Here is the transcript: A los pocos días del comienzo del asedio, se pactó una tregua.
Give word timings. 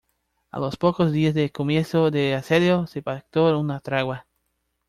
A 0.49 0.57
los 0.57 0.77
pocos 0.77 1.11
días 1.11 1.35
del 1.35 1.51
comienzo 1.51 2.09
del 2.09 2.33
asedio, 2.33 2.87
se 2.87 3.03
pactó 3.03 3.59
una 3.59 3.81
tregua. 3.81 4.25